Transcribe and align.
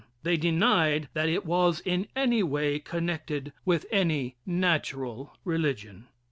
They 0.23 0.35
denied 0.35 1.09
that 1.13 1.29
it 1.29 1.45
was 1.45 1.79
in 1.81 2.07
any 2.15 2.41
way 2.41 2.79
connected 2.79 3.53
with 3.65 3.85
any 3.91 4.35
natural 4.47 5.37
religion. 5.45 6.07